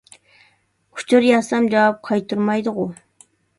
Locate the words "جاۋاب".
1.75-2.01